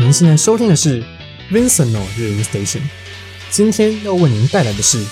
[0.00, 1.04] 您现在收听的是
[1.52, 2.80] Vincent の日音 Station，
[3.50, 5.04] 今天要为您带来的是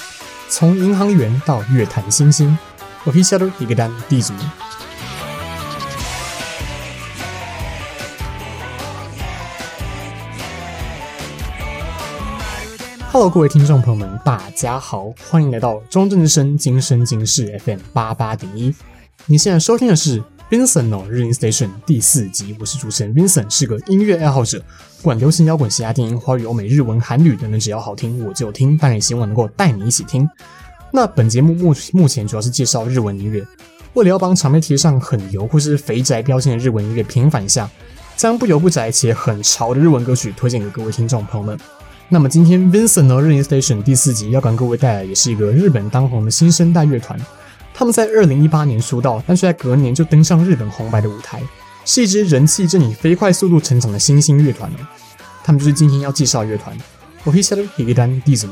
[0.48, 2.56] 从银行员到乐坛新星
[3.04, 4.32] Official Higedan 第组。
[13.12, 18.74] Hello，各位听众朋友们，大家好，欢迎来到中正之声今生今世 FM 八八点一。
[19.26, 24.58] 你现在收听的是 Vincent の日音 Station 第四集，我是主持人 Vincent，是个音乐爱好者，
[24.96, 30.26] 不管流行摇滚、嘻哈、电音、华语、欧美、日文、韩语等等，只要好听我就听，当然也希望能够带你一起听。
[30.90, 33.46] 那本节目目目前主要是介绍日文音乐，
[33.92, 37.68] 为了要帮场面贴上很油或是肥宅标签的日文音乐平反一下，
[38.16, 41.58] 将不油不宅且很潮的日文歌曲推荐给各位听众朋友们。
[42.08, 47.20] 那么今天 Vincent 的日音 Station 第四集要跟各位带来也是一个日本当红的新生代乐团。
[47.78, 51.40] 他们在二零一八年出道，但是在隔年就登上日本红白的舞台，
[51.84, 54.76] 是一支人气正以飞快速度成长的新兴乐团哦。
[55.44, 56.76] 他们就是今天要介绍的乐团
[57.24, 58.48] Official Higedan DISM。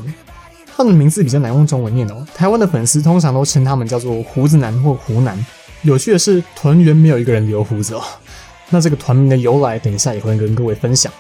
[0.77, 5.45] 他们的名字比较难用中文念哦，台湾的粉丝通常都称他们叫做胡子男或胡男。
[5.83, 8.03] 有趣的是，团员没有一个人留胡子哦。
[8.70, 11.12] 那这个团名的由来，等一下也会跟各位分享。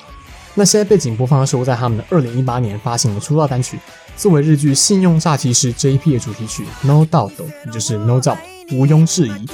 [0.54, 3.76] 那现在背景播放的是在他们的二零一八年发行的出道单曲，
[4.16, 7.32] 作为日剧《信用诈欺师》JP 的主题曲 No Doubt，
[7.66, 8.38] 也就是 No Doubt，
[8.72, 9.46] 毋庸置疑。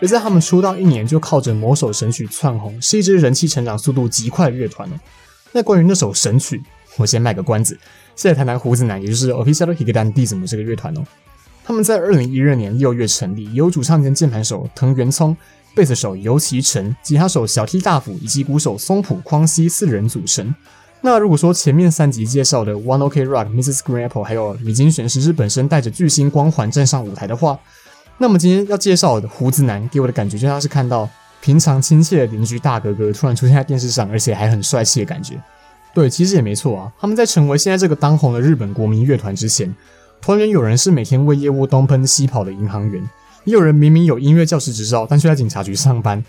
[0.00, 4.88] 而在他们出道一年就靠着某首神曲窜红，是一支人气成长速度极快的乐团。
[5.50, 6.62] 那关于那首神曲，
[6.96, 7.76] 我先卖个关子，
[8.14, 11.04] 现在谈谈胡子男，也就是 Official Higedan DISM 这个乐团哦。
[11.64, 15.36] 他们在二零一二年六月成立，由主唱兼键盘手藤原聪。
[15.74, 20.54] 贝斯手游其成、吉他手小 T 大辅以及鼓手松浦匡希四人组成。
[21.00, 23.80] 那如果说前面三集介绍的 One Ok Rock、Mrs.
[23.80, 27.58] Green Apple 还有米津玄师是本身带着巨星光环站上舞台的话，
[28.16, 31.06] 那么今天要介绍的胡子男给我的感觉就像是看到
[31.42, 35.38] 平常亲切的邻居大哥哥突然出现在电视上，而且还很帅气的感觉。
[35.92, 36.92] 对，其实也没错啊。
[36.98, 39.74] 他们在成为现在这个当红的日本国民乐团之前，
[40.22, 43.06] 团员有人是每天为业务东奔西跑的银行员。
[43.44, 46.22] 也有人明明有音乐教师执照，但却在警察局上班。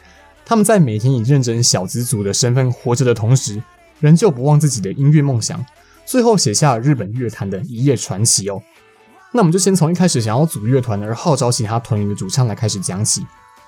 [0.45, 3.61] 他们在每天以认真小资族的身份活着的同时，
[3.99, 5.65] 仍旧不忘自己的音乐梦想，
[6.05, 8.61] 最后写下了日本乐坛的一页传奇哦。
[9.31, 13.25] 那我们就先从一开始想要组乐团而号召其他团员的主唱来开始讲起。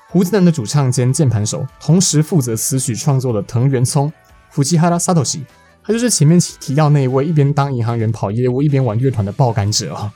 [0.09, 4.12] 胡子男的主唱兼键盘手，同时负责词曲创作的藤原聪
[4.53, 5.41] （Fujihara Satoshi），
[5.84, 10.12] 他就是前面提到那一位一边当银行员跑业务，一边玩乐团的爆肝者啊、哦。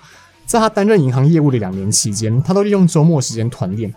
[0.51, 3.94] 在他担任银行业务的两年期间，他都利用周末时间团练。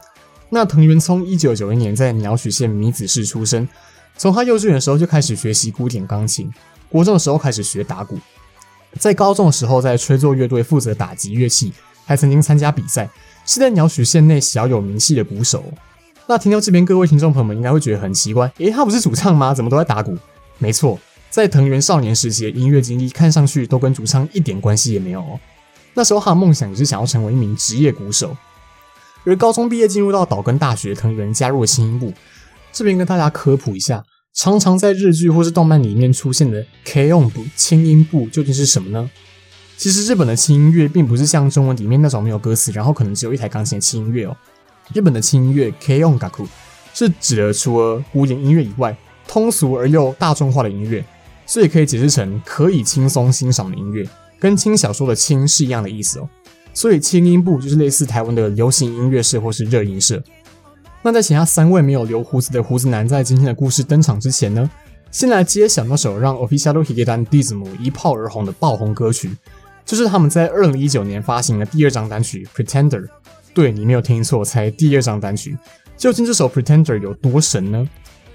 [0.50, 3.68] 那藤原聪一九九一年在鸟取县米子市出生，
[4.16, 6.48] 从他幼稚园的时候就开始学习古典钢琴，
[6.88, 8.16] 国中的时候开始学打鼓，
[9.00, 11.72] 在高中的时候在吹奏乐队负责打击乐器，
[12.04, 13.10] 还曾经参加比赛，
[13.44, 15.64] 是在鸟取县内小有名气的鼓手。
[16.28, 19.52] 那听到这边，各位听众朋友们应该会觉得很奇怪，诶，他不是主唱吗？
[19.52, 20.16] 怎么都在打鼓？
[20.58, 21.00] 没错，
[21.30, 25.40] 在藤原少年时期的音乐经历，看上去都跟主唱一点关系也没有。
[25.94, 28.36] 那时候他的梦想也是想要成为一名职业鼓手，
[29.24, 32.12] 而高中毕业进入到岛根大学，藤原加入了轻音部。
[32.72, 39.08] 这边跟大家科普一下，常常在日剧或是动漫里面出现的 K 音部轻音部究竟是什么呢？
[39.76, 44.36] 其实日本的轻音乐并不是像中文里面那种没有歌词，然后可能只有一台钢琴的轻音乐哦。
[44.92, 46.48] 日本的轻音乐 K 音楽
[46.92, 51.04] 是指的除了古典音乐以外，通俗而又大众化的音乐，
[51.46, 54.04] 所以可以解释成可以轻松欣赏的音乐。
[54.44, 56.28] 跟轻小说的轻是一样的意思哦，
[56.74, 60.22] 所以轻音部就是类似台湾的流行音乐社或是热音社。
[61.00, 64.70] 那在其他三位没有留胡子的胡子男在今天的故事登场之前呢，
[65.10, 69.34] 先来揭晓那首让 Official Higedan DISM 一炮而红的爆红歌曲，
[69.86, 73.06] 就是他们在二零一九年发行的第二张单曲 Pretender。
[73.54, 75.56] 对，你没有听错，才第二张单曲。
[75.96, 77.88] 究竟这首 Pretender 有多神呢？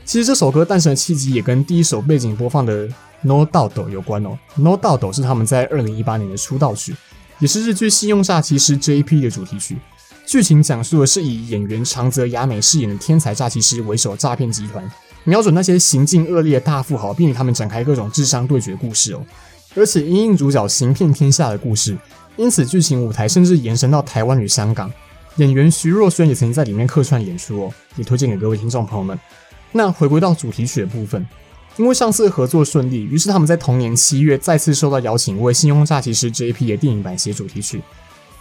[0.06, 2.90] 其实这首歌诞生的契机也跟第一首背景播放的。
[3.22, 6.96] No Doubt 有关哦，No Doubt 是他们在二零一八年的出道曲，
[7.40, 9.78] 也是日剧《信用诈欺师》JP 的主题曲。
[10.26, 14.90] 剧情讲述的是以演员长泽雅美饰演的天才诈欺师为首，诈骗集团
[15.24, 19.26] 瞄准那些行径恶劣的大富豪，并与他们展开各种智商对决故事哦。
[19.76, 21.98] 而且因应主角行骗天下的故事，
[22.38, 24.92] 因此剧情舞台甚至延伸到台湾与香港。
[25.36, 29.20] 演员徐若瑄也曾经在里面客串演出哦，也推荐给各位听众朋友们。
[29.72, 31.26] 那回归到主题曲的部分。
[31.80, 37.82] 因为上次合作顺利，于是他们在同年七月再次受到邀请，为《信用诈欺师》JP 的电影版写主题曲。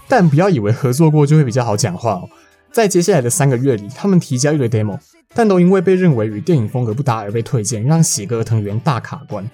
[0.09, 2.29] 但不要以为合作过就会比较好讲话哦。
[2.73, 4.99] 在接下来的三个月里，他们提交一堆 demo，
[5.35, 9.49] 但都因为被认为与电影风格不搭而被退件，让喜歌藤原大卡关。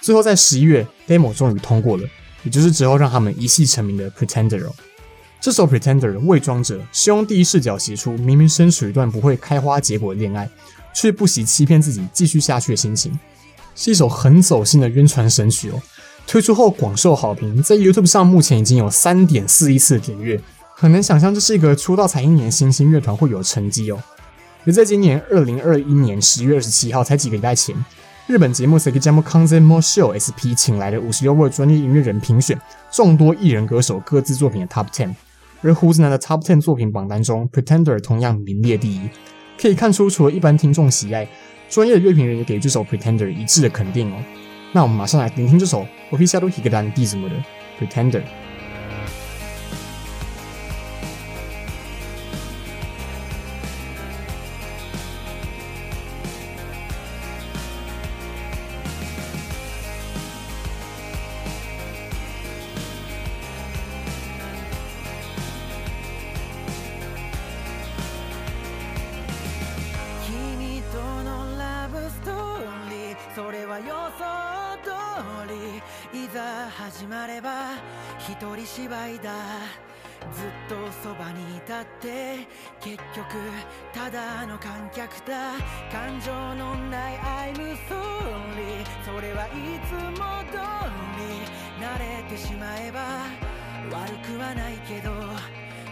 [0.00, 2.04] 最后在十一月，demo 终于通过了，
[2.44, 4.62] 也就是之后让他们一系成名的《Pretender》。
[5.40, 10.48] 这首《Pretender》伪装者是用第一视角写出明明身处一段不会开花结果的恋爱，
[10.96, 13.12] 却不惜欺骗自己继续下去的心情，
[13.74, 15.74] 是一首很走心的晕船神曲哦。
[16.26, 20.40] 推出后广受好评，在 YouTube 上目前已经有三点四亿次的点阅，
[20.74, 24.02] 很难想象这是一个出道才一年新兴乐团会有成绩哦。
[24.64, 27.76] 而在今年二零二一年十月二十七号，才几个礼拜前，
[28.26, 32.58] 日本节目《Sekijamo Kanzen Mo Show》SP 请来了五十六位专业音乐人评选
[32.90, 35.14] 众多艺人歌手各自作品的 Top Ten。
[35.60, 39.02] 而胡子男的 Top Ten 作品榜单中，Pretender 同样名列第一。
[39.60, 41.26] 可以看出，除了一般听众喜爱，
[41.68, 44.16] 专业的乐评人也给这首 Pretender 一致的肯定哦。
[44.72, 47.34] 那我们马上来聆听这首 Official Higuera Dism 的
[47.80, 48.22] Pretender。
[85.96, 87.54] 感情のない I'm
[87.88, 89.48] sorry それはい
[89.88, 90.58] つも通
[91.16, 91.24] り
[91.82, 93.00] 慣れてしまえば
[93.90, 95.10] 悪くはないけど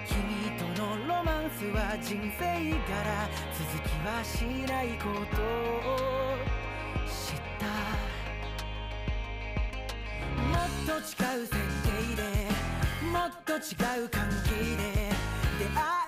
[0.07, 6.37] 君とのロマンスは人生から続きはしないことを
[7.07, 7.65] 知った。
[10.43, 11.01] もっと違
[11.43, 12.23] う設定で
[13.11, 13.57] もっと違
[14.05, 14.83] う関係で
[15.59, 16.04] 出会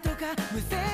[0.00, 0.85] とか无责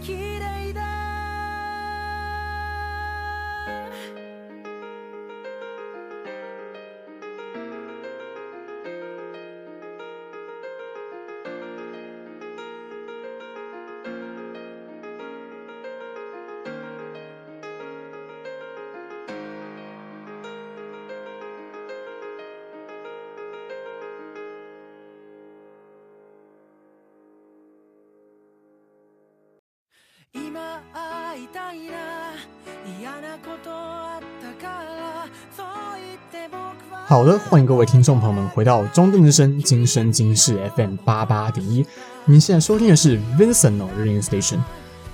[0.00, 0.57] 綺麗
[37.06, 41.84] 好的，欢迎各位听众朋友们回到中正之声今生今世 FM 八八点一。
[42.26, 44.58] 您现在收听的是 Vincent 的 Radio Station。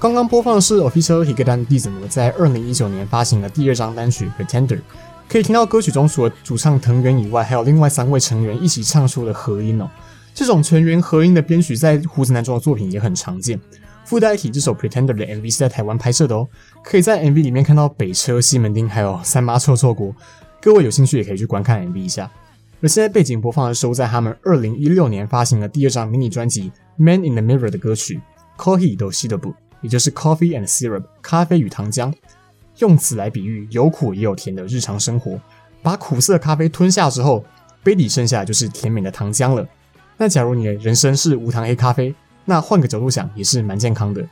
[0.01, 4.81] 刚刚播放的是 Official Higuera Dism 在二零一九年发行的第二张单曲 Pretender。
[5.29, 9.89] 可以听到歌曲中除了主唱藤原以外，还有另外三位成员一起唱出了合音哦。
[10.35, 13.59] 这种成员合音的编曲在胡子男中的作品也很常见。
[14.06, 16.48] 附带一提，这首 Pretender 的 MV 是在台湾拍摄的哦，
[16.84, 20.16] 可以在 MV 里面看到北车、西门町还有三妈臭臭锅。
[20.62, 22.30] 各位有兴趣也可以去观看 MV 一下。
[22.82, 28.22] 而现在背景播放的收在他们二零一六年发行的第二张迷你专辑《Man in the Mirror》的歌曲《
[28.62, 29.50] Coffee とシロップ》，
[29.82, 32.14] 也就是 Coffee and Syrup 咖啡与糖浆，
[32.78, 35.40] 用此来比喻有苦也有甜的日常生活。
[35.84, 37.46] 把苦涩的咖啡吞下之后，
[37.84, 39.68] 杯底剩下的就是甜美的糖浆了。
[40.18, 42.14] 那假如你的人生是无糖黑咖啡，
[42.45, 44.25] 那换个角度想也是蛮健康的。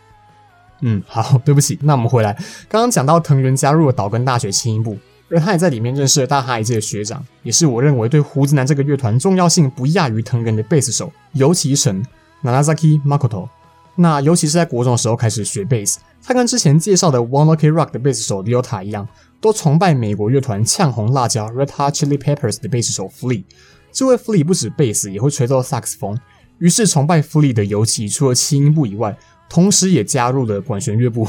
[0.80, 1.78] 嗯，好，对不起。
[1.82, 2.32] 那我们回来，
[2.68, 4.98] 刚刚讲到藤原加入了岛根大学轻音部，
[5.30, 12.04] 而他也在里面认识了大哈一届的学长，也是我认为对胡子男这个乐团重要性不亚于藤原的贝斯手尤其神
[12.42, 13.48] Nanazaki Makoto。
[13.94, 19.06] 那尤其是在国中的时候开始学贝斯，他跟之前介绍的 One Ok Rock 的贝斯手 Lyota 一样，
[19.40, 23.44] 都崇拜美国乐团呛红辣椒 Red Hot Chili Peppers 的贝斯手 Flea。
[23.92, 26.18] 这位 Flea 不止贝斯，也会吹奏萨克斯风。
[26.62, 31.26] 于是崇拜 Flea 的尤其除了轻音部以外，同时也加入了管弦乐部，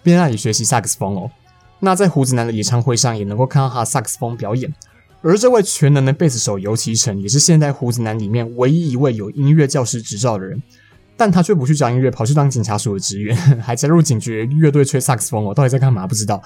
[0.00, 1.28] 并在那里学习萨克斯风哦。
[1.80, 4.72] 那在胡子男的演唱会上，也能够看到他萨克斯风表演。
[5.22, 10.62] 而这位全能的贝斯手尤其成，也是现在胡子男里面唯一一位有音乐教师执照的人。
[11.16, 15.52] 但他却不去教音乐，跑去当警察署的职员， 还加入警局乐队吹萨克斯风哦。
[15.52, 16.06] 到底在干嘛？
[16.06, 16.40] 不知道。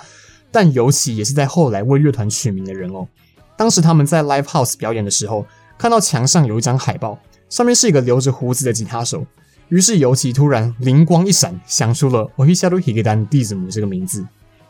[0.51, 3.07] 但尤其也是在后来为乐团取名的人哦。
[3.55, 5.47] 当时他们在 Live House 表演的时候。
[5.79, 7.19] 看到墙上有一张海报，
[7.51, 9.27] 上面是一个留着胡子的吉他手。
[9.69, 14.25] 于是尤其突然灵光一闪，想出了 Official Higuera Dism 这个名字。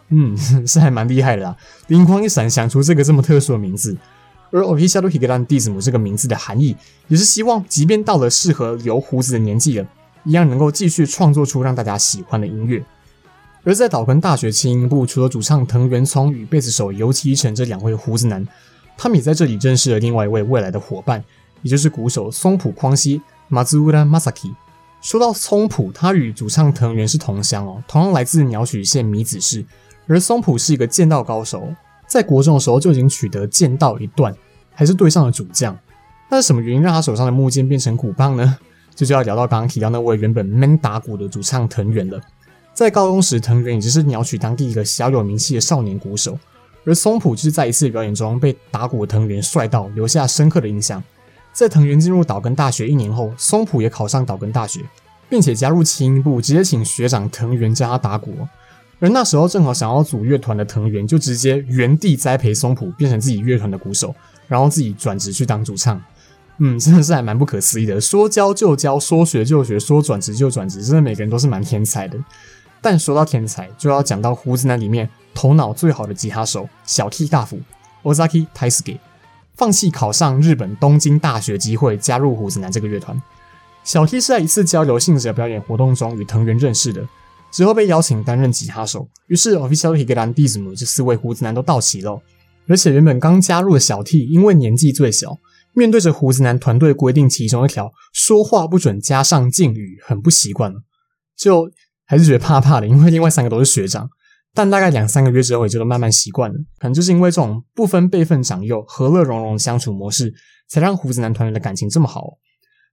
[0.08, 1.56] 嗯，是还蛮厉害的啦。
[1.86, 3.96] 灵光一闪，想出这个这么特殊的名字。
[4.50, 6.76] 而 Official Higuera Dism 这个名字的含义，
[7.08, 9.86] 也是希望，即便到了适合留胡子的年纪了，
[10.24, 12.84] 一样能够继续创作出让大家喜欢的音乐。
[13.62, 18.46] 而在岛根大学轻音部，除了主唱藤原聪与贝斯手尤其成这两位胡子男。
[18.98, 21.24] 他们也在这里认识了另外一位未来的伙伴，
[21.62, 24.54] 也就是鼓手松浦匡希 （Mazura Masaki）。
[25.00, 29.64] 说到松浦，他与主唱藤原是同乡哦，同样来自鸟取县米子市。
[30.06, 31.74] 而松浦是一个剑道高手，
[32.06, 34.34] 在国中的时候就已经取得剑道一段，
[34.74, 35.78] 还是队上的主将。
[36.28, 38.58] 那是什么原因让他手上的木剑变成鼓棒呢？
[38.94, 42.20] 这就，就要聊到刚刚提到那位原本 man 打鼓的主唱藤原了。
[42.74, 46.38] 在高中时，藤原已经是鸟取当地一个小有名气的少年鼓手。
[46.84, 51.02] 而松浦就是在一次表演中被打鼓的藤原帅到，留下深刻的印象。
[51.52, 54.80] 在藤原进入岛根大学一年后，松浦也考上岛根大学，
[55.28, 58.34] 并且加入轻音部，直接请学长藤原教他打鼓。
[58.98, 64.14] 而那时候正好想要组乐团的藤原，就直接原地栽培松浦，变成自己乐团的鼓手，
[64.46, 66.00] 然后自己转职去当主唱。
[66.58, 72.18] 嗯，真的是还蛮不可思议的，说教就教，说学就学，说转职就转职，真的每个人都是蛮天才的。
[72.82, 77.58] 但说到天才，就要讲到胡子男里面头脑最好的吉他手小 T 大辅
[78.02, 78.98] Ozaki Taisuke，
[79.60, 83.20] 放弃考上日本东京大学机会，加入胡子男这个乐团。
[83.84, 87.06] 小 T 是在一次交流性质的表演活动中与藤原认识的，
[87.52, 92.22] 之后被邀请担任吉他手，于是 Official Higuera Dism 这四位胡子男都到齐了。
[92.68, 95.36] 而且原本刚加入的小 T，因为年纪最小，
[95.74, 100.72] 面对着胡子男团队规定其中一条说话不准加上敬语，很不习惯，
[101.36, 101.70] 就。
[102.06, 104.10] 还是觉得怕怕的，因为另外三个都是学长，
[104.54, 106.56] 但大概两三个月之后也就都慢慢习惯了。
[106.78, 110.34] 可能就是因为这种不分辈分长幼、和乐融融的相处模式，
[110.68, 112.38] 才让胡子男团员的感情这么好。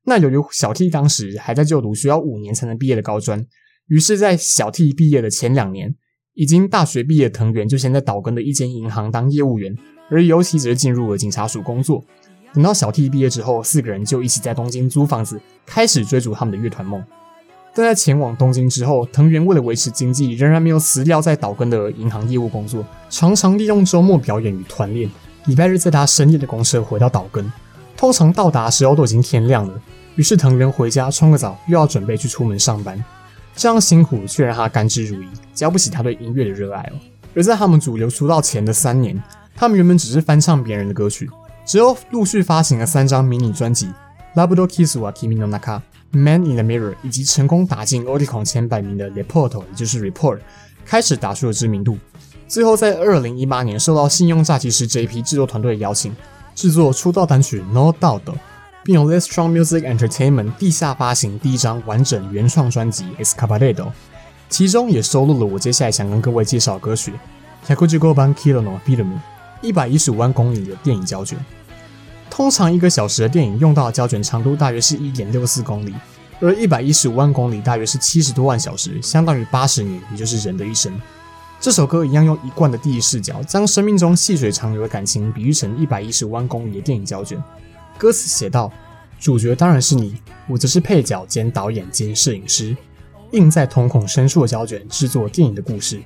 [0.05, 3.45] 那由于小 T 当时还在就读，需要五年才能毕业的高专，
[3.87, 5.95] 于是，在小 T 毕业的前两年，
[6.33, 9.75] 已经大学毕业的藤原就先在岛根的一间银行当业务员，
[10.09, 12.03] 而尤其只是进入了警察署工作。
[12.53, 17.03] 等到小 T 毕业之后，四个人就一起在东京租房子，开始追逐他们的乐团梦。
[17.77, 25.07] 但在前往东京之后，藤原为了维持经济，仍然没有辞掉在岛根的银行业务工作，常常利用周末表演与团练。
[25.45, 27.53] 礼拜日再搭深夜的公车回到岛根，
[27.95, 29.79] 通常到达时候都已经天亮了。
[30.15, 33.01] 于是藤原回家冲个澡，又要准备去出门上班。
[33.55, 36.97] 这样辛苦却让他甘之如饴，浇不起他对音乐的热爱哦。
[37.35, 39.21] 而在他们主流出道前的三年，
[39.55, 41.29] 他们原本只是翻唱别人的歌曲，
[41.63, 43.87] 之后陆续发行了三张迷你专辑。
[44.35, 45.79] Love to Kiss wa Kimi no Naka、
[46.10, 50.38] Man in the Mirror，以及成功打进 Oricon 前百名的 Report，也就是 Report，
[50.84, 51.96] 开始打出了知名度。
[52.46, 56.14] 最后在二零一八年，受到信用诈欺师 JP 制作团队的邀请，
[56.54, 58.20] 制作出道单曲 No Doubt，
[58.84, 63.90] 并由 Let's Strong Music Entertainment 地下发行第一张完整原创专辑 Escapado，
[64.50, 67.14] 其中也收录了我接下来想跟各位介绍的歌曲
[67.68, 69.18] 115番 kilo のフィルム，
[69.62, 71.38] 一百一十五万公里的电影胶卷。
[72.37, 75.95] 通常一个小时的电影用到的胶卷长度大约是一点六四公里，
[76.39, 80.93] 而一百一十五万公里大约是七十多万小时，相当于八十年，也就是人的一生。
[81.59, 87.43] 这首歌一样用一贯的第一视角，将生命中细水长流的感情比喻成一百一十五万公里的电影胶卷。
[87.97, 88.71] 歌词写道
[89.19, 92.77] ：“主角当然是你，我则是配角兼导演兼摄影师，
[93.31, 95.99] 印在瞳孔深处的胶卷制作电影的故事。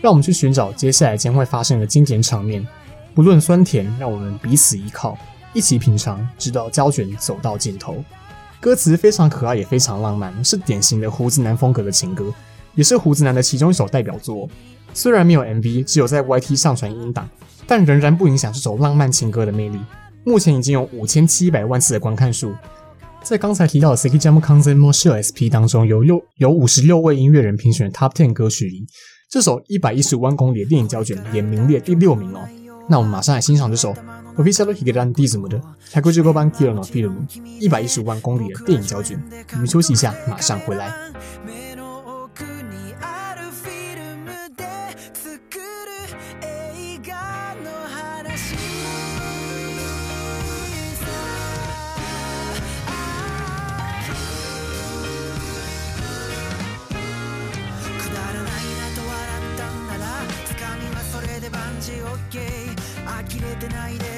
[0.00, 2.66] 让我们去寻找接下来将会发生的经典场面，
[3.14, 5.16] 不论酸甜，让我们彼此依靠。”
[5.52, 8.02] 一起品尝，直到胶卷走到尽头。
[8.60, 12.32] 歌词非常可爱，也非常浪漫，是典型的胡子男风格的情歌，
[12.74, 14.48] 也是胡子男的其中一首代表作。
[14.92, 17.28] 虽然没有 MV，只有在 YT 上传音档，
[17.66, 19.78] 但仍然不影响这首浪漫情歌的魅力。
[20.24, 22.52] 目前已经有五千七百万次的观看数。
[23.22, 28.86] 在刚才提到的 Sekijamo Kanzen mo Shio SP 当中，有六有五十六位音乐人评选 Top Ten 歌曲里，
[29.30, 32.40] 这首一百一十五万公里的电影胶卷也名列第六名哦。
[32.89, 33.93] 那我们马上来欣赏这首。
[34.37, 35.61] Official Higueran Dism 的
[35.93, 37.25] 115番 kilo のフィルム，
[37.59, 39.17] 一百一十五万公里的电影胶卷。
[39.53, 40.93] 我们休息一下，马上回来。
[63.60, 64.09] てないで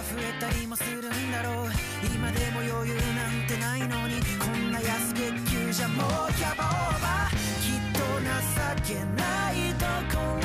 [0.00, 1.66] が増えたりもするんだろう。
[2.14, 7.36] 今でも余裕なんてないのにこんな安月給じゃもうキャバオーバー。
[7.60, 8.00] きっと
[8.88, 9.84] 情けないと
[10.16, 10.39] こ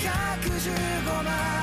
[0.00, 1.57] 115万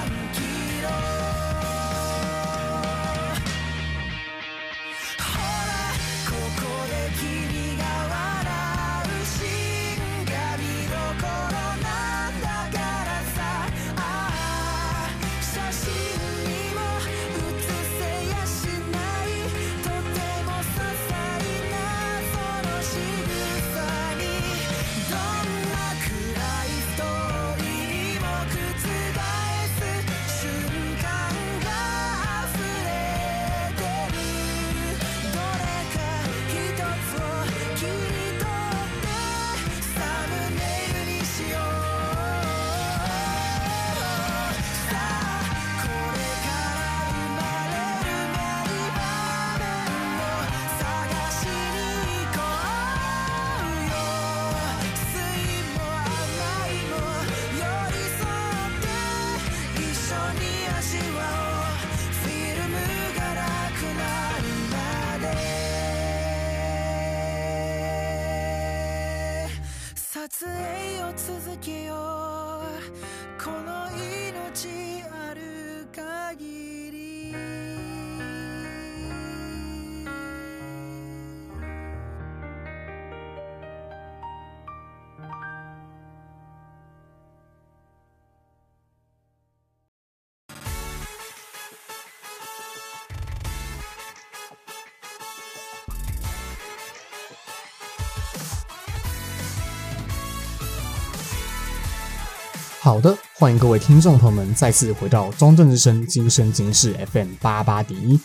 [102.84, 108.18] 好的，欢迎各位听众朋友们再次回到中正之声今生今世 FM 八八点一。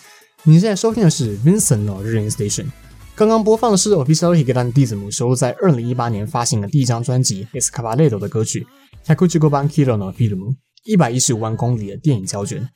[0.43, 2.67] 您现在收听的是 Vincent 的日音 Station。
[3.15, 8.67] 刚刚播放的是 Official Higetan Dism 收录在二零一八年发行的第一张专辑《Escavaledo》的歌曲《
[9.15, 10.49] 115 kmのフィルム》
[10.83, 12.67] 一百一十五万公里的电影胶卷。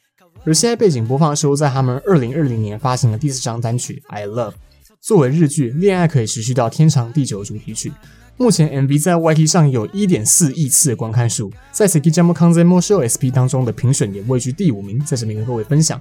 [0.46, 4.54] 而现在背景播放的收录在他们二零二零年发行的第四张单曲《I Love》，
[5.02, 7.92] 作为日剧《恋爱可以持续到天长地久》主题曲。
[8.37, 16.01] 目前 MV 在 YT 上有一点四亿次的观看数，在 Sekijamo Kanzen Mosho SP 当中的评选也位居第五名，在这边跟各位分享。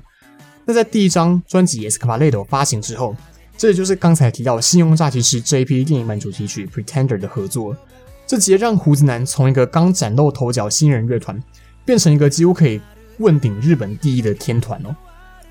[0.65, 3.15] 那在第一张专辑《Escavaledo》发行之后，
[3.55, 7.77] 这也就是刚才提到《信用诈欺师》这一批电影版主题曲《Pretender》的合作，
[8.25, 11.39] 这直接让胡子男从一个刚崭露头角新人乐团，
[11.85, 12.81] 变成一个几乎可以
[13.19, 14.95] 问鼎日本第一的天团哦。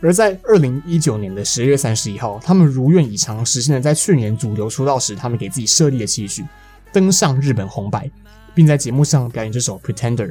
[0.00, 6.42] 而在二零一九年的十月三十一号，他们如愿以偿实现了在去年主流出道时他们给自己设立的期许。
[6.92, 8.10] 登上日本红白，
[8.54, 10.26] 并在节目上表演这首《Pretender》。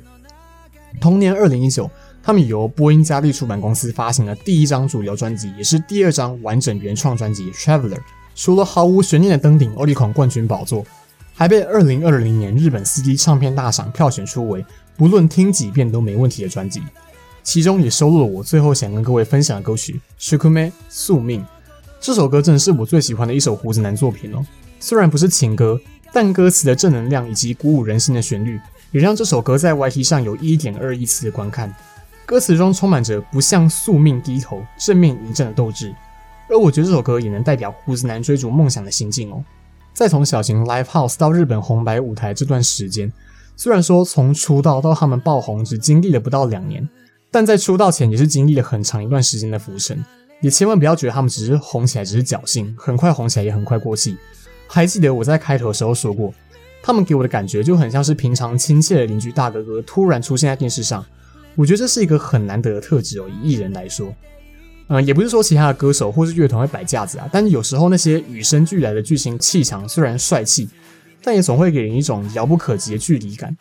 [1.00, 1.89] 同年二零一九，
[2.21, 7.95] 他们由波音加利出版公司发行了第一张主流专辑，也是第二张完整原创专辑《Traveler》。
[8.36, 10.86] 除了毫无悬念的登顶 Oricon 冠军宝座，
[11.34, 14.65] 还被二零二零年日本四 D 唱片大赏票选出为
[14.97, 16.82] 不论听几遍都没问题的专辑。
[17.43, 21.43] 其中也收录了我最后想跟各位分享的歌曲《Shukume》宿命。
[22.00, 24.45] 这首歌真的是我最喜欢的一首胡子男作品哦，
[24.80, 25.80] 虽然不是情歌。
[26.13, 28.60] 但歌词的正能量以及鼓舞人心的旋律，
[28.91, 31.74] 也让这首歌在 YT 上有一点二亿次的观看。
[32.26, 35.93] 歌词中充满着不向宿命低头、正面迎战的斗志，
[36.50, 39.43] 而我觉得这首歌也能代表胡子男追逐梦想的心境哦。
[39.93, 43.12] 在从小型 Live House 到日本红白舞台这段时间，
[43.58, 46.88] 虽然说从出道到他们爆红只经历了不到两年，
[47.30, 50.04] 但在出道前也是经历了很长一段时间的浮沉。
[50.41, 54.17] 也千万不要觉得他们只是红起来只是侥幸，很快红起来也很快过气。
[54.73, 56.34] 还记得我在开头的时候说过，
[56.81, 61.05] 他们给我的感觉就很像是平常亲切的邻居大哥哥突然出现在电视上。
[61.55, 64.15] 我觉得这是一个很难得的特质哦，以艺人来说，
[64.88, 70.69] 嗯，也不是说其他的歌手或是乐团会摆架子啊，但是有时候那些与生俱来的巨星气场虽然帅气，
[71.21, 73.55] 但也总会给人一种遥不可及的距离感。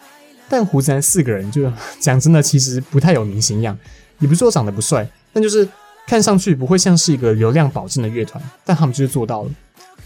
[0.49, 3.77] 但胡子男四个人就讲真的，其实不太有明星样，
[4.21, 5.69] 也不是说长得不帅，但就是
[6.07, 9.51] 看上去不会像是一个流量保证的乐团，但他们就是做到了。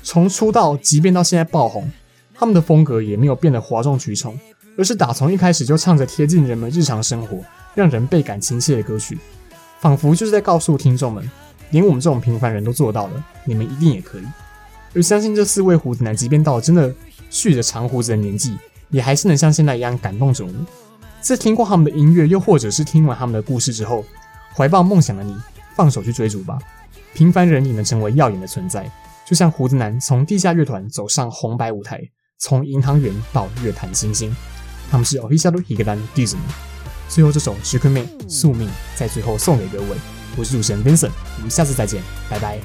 [0.05, 1.91] 从出道，即便到现在爆红，
[2.35, 4.39] 他们的风格也没有变得哗众取宠，
[4.77, 7.39] 而是打从一开始就唱着贴近人们日常生活、
[7.75, 9.19] 让人倍感亲切的歌曲，
[9.81, 11.29] 仿佛就是在告诉听众们，
[11.71, 14.25] 连我们这种平凡人都做到了，你们一定也可以。
[14.95, 16.95] 而相信这四位胡子男，即便到了真的
[17.31, 18.57] 蓄着长胡子的年纪，
[18.91, 20.67] 也还是能像现在一样感动着我们。
[21.23, 24.05] 在听过他们的音乐，又或者是听完他们的故事之后，
[24.55, 25.35] 怀抱梦想的你，
[25.75, 26.59] 放手去追逐吧，
[27.15, 28.89] 平凡人也能成为耀眼的存在。
[29.27, 32.01] 就像胡子男从地下乐团走上红白舞台，
[32.39, 34.35] 从银行员到乐坛新星，
[34.91, 36.37] 他们是 Official Higan Dism。
[37.09, 39.97] 最后这首《Shukume 宿命》在最后送给各位，
[40.37, 42.59] 我是主持人 Vincent，我们下次再见，拜拜。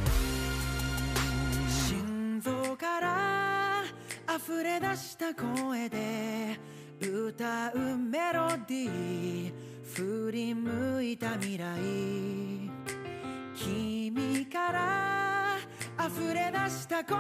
[16.10, 17.18] 溢れ出した声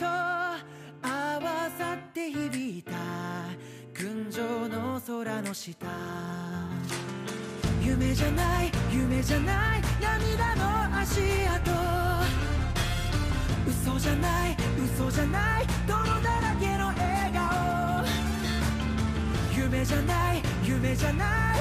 [0.00, 0.58] と合
[1.38, 2.92] わさって响いた
[3.94, 5.86] 群青の空の下。
[7.80, 11.22] 梦じゃない梦じゃない涙の足迹
[13.66, 14.56] 嘘じゃない
[14.96, 15.66] 嘘じゃない。
[15.86, 17.32] 泥だらけの笑
[19.52, 21.58] 颜梦じゃない梦じゃない。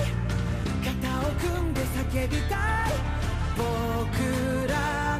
[0.83, 2.91] 肩を组んで叫びたい。
[3.57, 5.10] 仆ら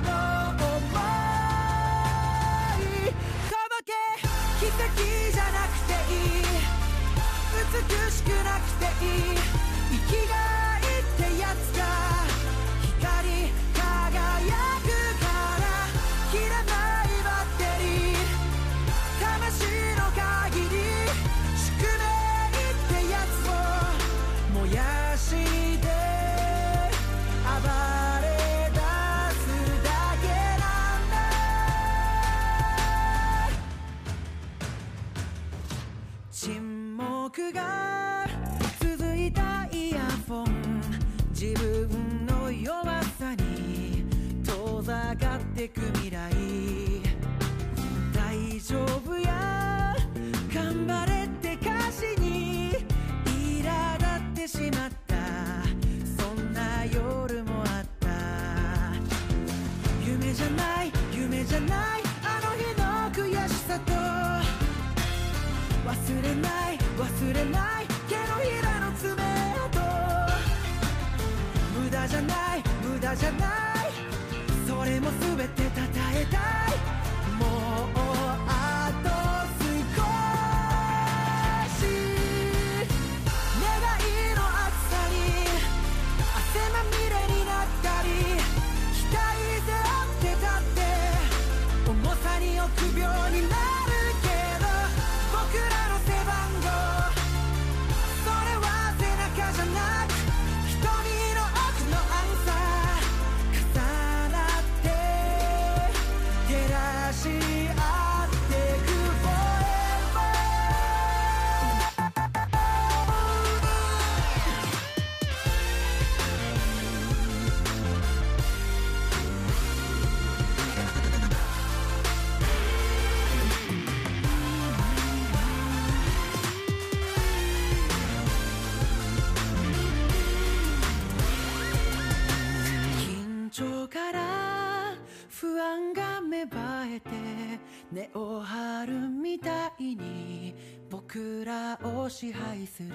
[142.22, 142.90] 支配する。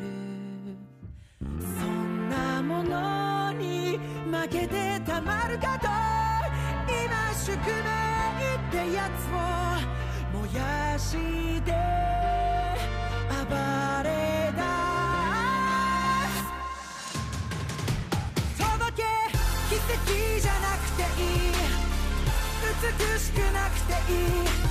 [1.59, 3.99] そんなものに
[4.31, 5.89] 負けてたまるかと
[6.87, 7.62] 今宿命っ
[8.71, 9.37] てやつを
[10.39, 11.17] 燃やし
[11.62, 11.73] て
[13.51, 13.57] 暴
[14.05, 14.62] れ出
[16.31, 16.33] す
[18.62, 19.05] 届け
[19.69, 19.97] 奇跡
[20.41, 21.29] じゃなくていい。
[22.81, 24.15] 美しくなくてい
[24.62, 24.65] い。